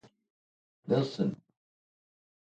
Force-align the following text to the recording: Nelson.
Nelson. 0.87 1.31